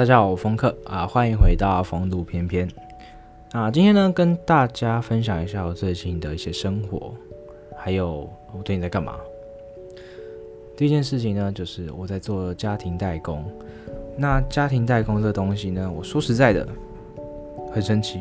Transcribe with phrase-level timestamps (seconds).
[0.00, 2.66] 大家好，我风客啊，欢迎回到风度翩翩
[3.52, 3.70] 啊。
[3.70, 7.12] 今天呢，跟大家分享一下我最近的一些生活，
[7.76, 9.16] 还有我最近在干嘛。
[10.74, 13.44] 第一件事情呢，就是我在做家庭代工。
[14.16, 16.66] 那家庭代工这东西呢，我说实在的，
[17.70, 18.20] 很神奇，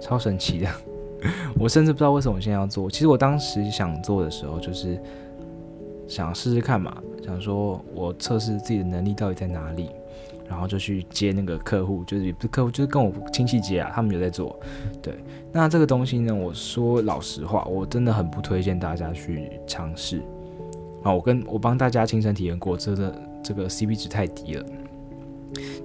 [0.00, 0.68] 超神奇的。
[1.60, 2.90] 我甚至不知道为什么我现在要做。
[2.90, 5.00] 其实我当时想做的时候，就是
[6.08, 9.88] 想试试看嘛，想说我测试自己的能力到底在哪里。
[10.48, 14.58] 然后就去接那个客户，就是不是客户，就是跟我亲戚接啊，他们有在做。
[15.00, 15.14] 对，
[15.50, 20.22] 那这个东西呢，我说老实话，我真的很不推荐大家去尝试。
[21.02, 24.64] 啊，我跟我帮大家亲身体验过，这个这个 CP 值太低了。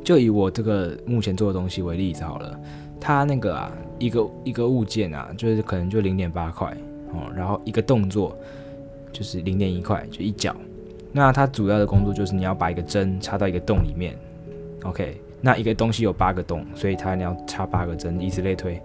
[0.04, 2.60] 就以我这个目前做的东西为例子好了，
[3.00, 6.72] 它那个啊，一个一个物件啊，就是可能就零点八块
[7.14, 8.38] 哦，然后一个动作
[9.12, 10.55] 就是零点一块，就一角。
[11.12, 14.16] 那它主要的工作就是你要把一个针插到一个洞里面。
[14.88, 18.82] OK，那一个东西有八个洞，所以它你要插八个针，以此类推，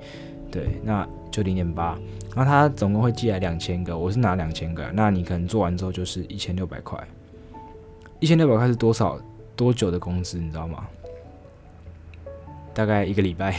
[0.50, 1.96] 对，那就零点八。
[2.34, 6.98] 然后它总共会寄来两千个，我是拿两千个，那你可能做完之后就是一千六百块。
[8.18, 9.16] 一千六百块是多少
[9.54, 10.88] 多久的工资，你知道吗？
[12.74, 13.56] 大概一个礼拜，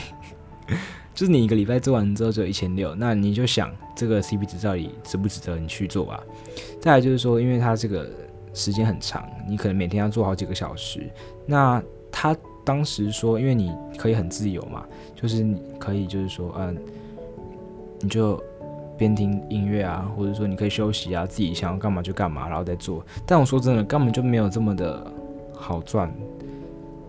[1.15, 6.21] 就是你一个礼拜做完之后就一千六，那你就想这个 CP 值到底值不值得你去做吧。
[6.81, 8.09] 再来就是说，因为它这个
[8.53, 11.09] 时间很长，你可能每天要做好几个小时，
[11.45, 11.81] 那。
[12.15, 16.77] 他当时说，因为你可以很自由嘛，就是你可以就是说，嗯，
[17.99, 18.41] 你就
[18.97, 23.03] 边听音乐啊，或者说你可以休息啊，自己想要干嘛就干嘛，然后再做。
[23.25, 25.05] 但我说真的，根本就没有这么的
[25.53, 26.09] 好赚，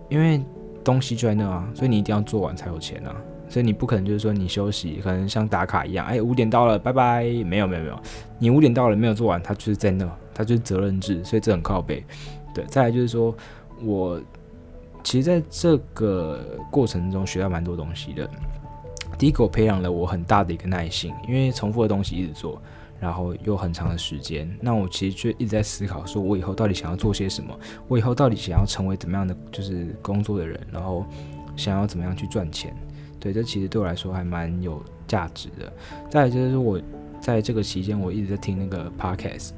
[0.09, 0.43] 因为
[0.83, 3.15] 东西就在那啊，所以你一定要做完才有钱啊。
[3.47, 7.23] 所以你不可能就是说你休息，可能像打卡一样，哎，五点到了，拜拜。
[7.45, 8.01] 没有没有没有，
[8.39, 12.03] 你五点到了没有做完，他就是在那，他就是责任制，所以这很靠背。
[12.53, 13.33] 对，再来就是说
[13.85, 14.19] 我。
[15.05, 18.29] 其实，在这个过程中学到蛮多东西的。
[19.19, 22.61] 第一个，我培养了我很大的一个耐心，因为重复的东西一直做，
[22.99, 24.51] 然后又很长的时间。
[24.61, 27.57] 那我其实就一直在思考，说我以后到底想要做些什么？
[27.87, 30.59] 我以后到底想要成为怎么样的就是工作的人？
[30.73, 31.05] 然后
[31.55, 32.75] 想要怎么样去赚钱？
[33.21, 35.73] 对，这其实对我来说还蛮有价值的。
[36.11, 36.81] 再来就是我
[37.21, 39.51] 在这个期间，我一直在听那个 podcast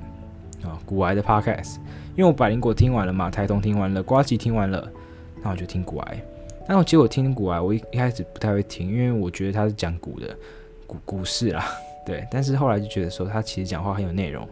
[0.62, 1.76] 啊，股癌的 podcast，
[2.14, 4.92] 因为我百灵果听完了嘛，台东听完了，瓜吉听完了。
[5.46, 6.20] 那我就听股癌，
[6.66, 10.36] 但我结果听股癌，我一一开始不太会听，因为我觉得他是讲股的
[10.88, 11.64] 股股市啦，
[12.04, 12.26] 对。
[12.32, 14.44] 但是后来就觉得说他其实讲话很有内容，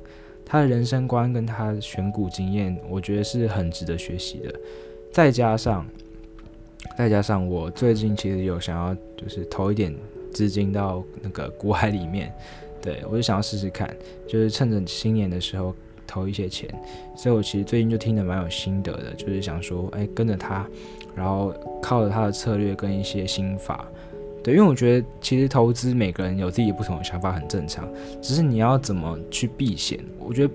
[0.47, 4.55] 他的人生观跟他选股经验，我觉得是很值得学习的。
[5.11, 5.85] 再加上
[6.97, 9.93] 再加上我最近其实有想要就是投一点
[10.33, 12.33] 资金到那个股海里面，
[12.81, 13.93] 对，我就想要试试看，
[14.29, 15.75] 就是趁着新年的时候。
[16.07, 16.69] 投一些钱，
[17.17, 20.67] 所以我其实最近就听得蛮有心得的，就是想说，哎，跟着他，
[21.15, 23.85] 然后靠着他的策略跟一些心法，
[24.43, 27.89] 对，因为我觉得其实投资每个人有自己不同的想法，很正常，
[28.21, 30.55] 只是你要怎么去避险，我觉得，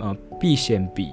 [0.00, 1.10] 呃，避险比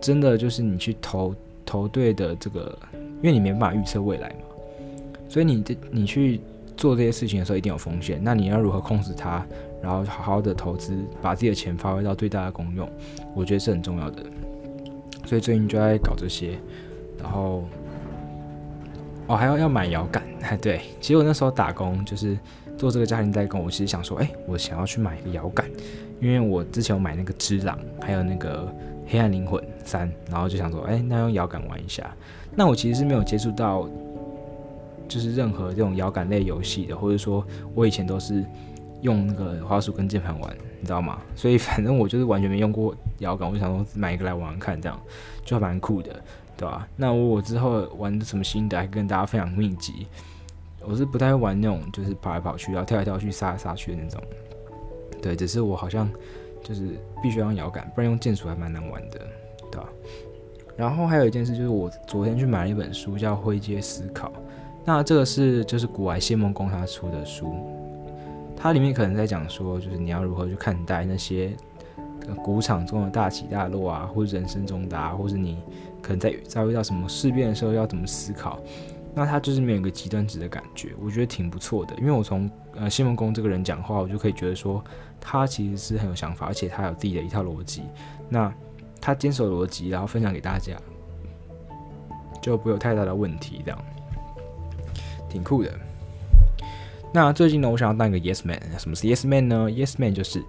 [0.00, 4.46] 真的就是你去投投对的这个，因为你没办法预测未来嘛，
[5.28, 6.40] 所以你这你去
[6.76, 9.46] 做这些事情的时候一定有风险，那你要如何控制它？
[9.82, 12.88] 然后好好的投资，把自己的钱发挥到最大的功用，
[13.34, 14.22] 我觉得是很重要的。
[15.26, 16.58] 所以最近就在搞这些，
[17.20, 17.64] 然后
[19.26, 22.38] 哦还要要买摇杆，哎 对，其实我那时候打工就是
[22.76, 25.68] 做这个家庭代工，我其实想说，哎，我想要去买一个摇杆，
[26.20, 28.72] 因为我之前有买那个只狼，还有那个
[29.06, 32.14] 黑暗灵魂三，然后就想说，哎，那用摇杆玩一下。
[32.54, 33.88] 那我其实是没有接触到，
[35.08, 37.44] 就是任何这种摇杆类游戏的，或者说
[37.74, 38.44] 我以前都是。
[39.02, 41.20] 用那个滑鼠跟键盘玩，你知道吗？
[41.36, 44.98] 所以反正我就是完全没用过摇杆，我就想说买一个来玩玩看，这样
[45.44, 46.10] 就蛮酷的，
[46.56, 46.88] 对吧？
[46.96, 50.06] 那我之后玩的什么心得，还跟大家分享秘籍。
[50.84, 54.20] 我是不太会玩那种就是跑来跑去，然后跳来跳去、杀来杀去的那种。
[55.20, 56.10] 对，只是我好像
[56.62, 56.88] 就是
[57.22, 59.20] 必须要用摇杆，不然用键鼠还蛮难玩的，
[59.70, 59.88] 对吧？
[60.76, 64.28] 然后还有一件事就是，我昨天去买了一本书，叫《灰阶思考》。
[64.84, 67.54] 那这个是就是股癌谢梦工他出的书。
[68.62, 71.50] 它里面可能在讲说，就是你要如何去看待那些
[72.44, 75.58] 股场中的大起大落啊，或者人生中的啊，或者你
[76.00, 78.60] 可能在遭遇到什么事变的时候要怎么思考。
[79.16, 81.92] 那他就是没有一个极端值的感觉，我觉得挺不错的。
[81.96, 84.82] 因为我从呃谢孟恭这个人讲话，我就可以觉得说
[85.20, 87.82] 他其实是很有想法，而且他有自己的一套逻辑。
[88.28, 88.54] 那
[89.00, 90.76] 他坚守逻辑，然后分享给大家，
[92.40, 93.84] 就不有太大的问题，这样
[95.28, 95.72] 挺酷的。
[97.14, 98.58] 那最近呢，我想要当一个 yes man。
[98.78, 100.42] 什么是 yes man 呢？yes man 就是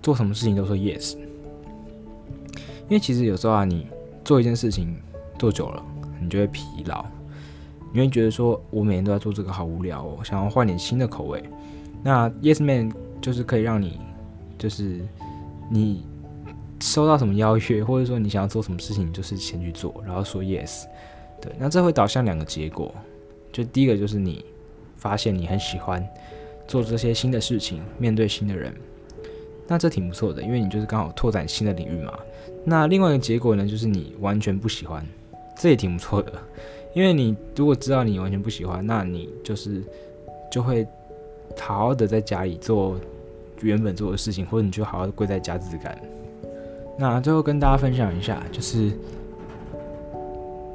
[0.00, 1.16] 做什么事情都说 yes。
[2.88, 3.86] 因为其实有时候啊，你
[4.24, 4.96] 做一件事情
[5.38, 5.84] 做久了，
[6.20, 7.04] 你就会疲劳，
[7.92, 11.42] 你会觉得说，我每天都在做这个，好无聊哦，想要换点新的口味。
[12.02, 14.00] 那 Yes Man 就是可以让你，
[14.56, 15.00] 就是
[15.68, 16.04] 你
[16.80, 20.84] 收到什么邀约，或者说你想要做什么事情，就是先去做，然后说 Yes。
[21.42, 22.94] 对，那这会导向两个结果，
[23.52, 24.44] 就第一个就是你
[24.98, 26.06] 发现你很喜欢
[26.66, 28.74] 做这些新的事情，面对新的人。
[29.66, 32.18] 那这挺不错的，因为你就是刚好拓展新的领域嘛。
[32.64, 35.04] 那另外一个结果呢，就是你完全不喜欢，
[35.56, 36.32] 这也挺不错的，
[36.94, 39.82] 因为你如果知道你完全不喜欢，那你就是
[40.50, 40.86] 就会
[41.58, 42.98] 好好的在家里做
[43.60, 45.98] 原本做的事情，或者你就好好的归在家自干。
[46.98, 48.90] 那最后跟大家分享一下，就是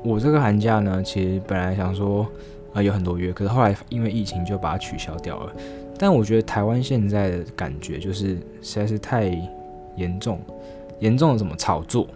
[0.04, 2.28] 我这个寒假呢，其实本来想说
[2.74, 5.54] 啊、有很多约，可是后来因为疫情就把它取消掉了。
[5.98, 9.26] 但我觉得台湾现在的感觉就是实在是太
[9.96, 10.40] 严重，
[11.00, 12.08] 严重的什么炒作，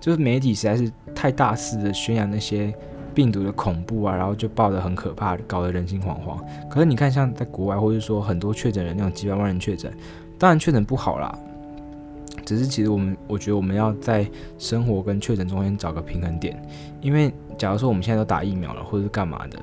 [0.00, 2.74] 就是媒体实在是太大肆的宣扬那些
[3.14, 6.36] 病毒的恐怖啊，然后就报得很可怕，搞得人心惶惶。
[6.68, 9.92] 可是你看，像在国外，或者说很多确诊人那种几百万人确诊，
[10.36, 11.38] 当然确诊不好啦，
[12.44, 14.28] 只是其实我们我觉得我们要在
[14.58, 16.60] 生活跟确诊中间找个平衡点，
[17.00, 19.58] 因为假如说我们现在都打疫苗了，或者是干嘛的。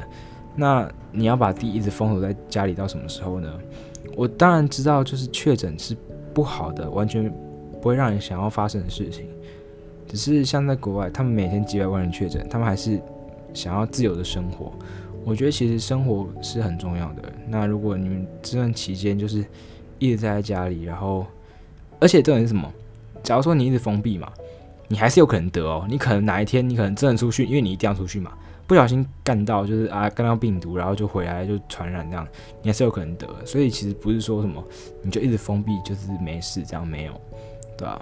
[0.56, 3.54] 那你要把地一直封锁在家里到什么时候呢？
[4.16, 5.96] 我当然知道，就是确诊是
[6.34, 7.32] 不好的，完全
[7.82, 9.28] 不会让人想要发生的事情。
[10.08, 13.00] 只是像在国外，他们每天几百万人确诊，他们还是
[13.54, 14.72] 想要自由的生活。
[15.24, 17.22] 我觉得其实生活是很重要的。
[17.48, 19.46] 那如果你们这段期间就是
[20.00, 21.26] 一直待在家里，然后
[22.00, 22.72] 而且重点是什么？
[23.24, 24.32] 假如说你一直封闭嘛，
[24.88, 25.86] 你还是有可能得哦。
[25.90, 28.32] 你可能哪一天你可能真的出去，因为你一定要出去嘛。
[28.66, 32.28] 不小心干到就是啊，干到病毒，然后就回来就传染这样，
[32.62, 33.28] 你还是有可能得。
[33.44, 34.64] 所以其实不是说什么
[35.02, 37.22] 你就一直封闭就是没事，这样没有，
[37.76, 38.02] 对吧？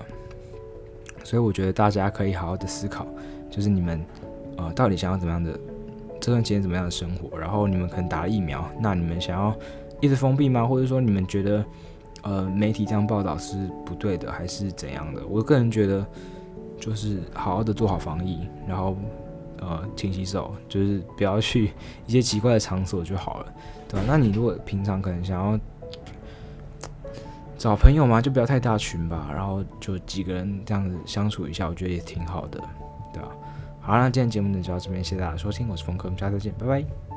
[1.24, 3.08] 所以我觉得大家可以好好的思考，
[3.50, 4.06] 就是你们
[4.58, 5.58] 呃到底想要怎么样的
[6.20, 9.56] 这段期间怎么样的生活，然后你们可能打了疫苗，那你们想要
[10.02, 10.66] 一直封闭吗？
[10.66, 11.66] 或者说你们觉得
[12.28, 15.26] 呃媒体这样报道是不对的，还是怎样的？
[15.28, 16.06] 我个人觉得
[16.80, 18.96] 就是好好的做好防疫，然后。
[19.60, 21.72] 呃，勤洗手，就是不要去
[22.06, 23.54] 一些奇怪的场所就好了，
[23.90, 24.06] 对吧？
[24.08, 25.60] 那你如果平常可能想要
[27.58, 32.62] 找朋友嘛，就不要太大群吧，然后就几个人这样子相处一下，我觉得也挺好的，
[33.12, 33.30] 对吧？
[33.82, 37.17] 好，那今天节目就到这边，谢谢大家收听，我是峰哥，我们下次见，拜拜。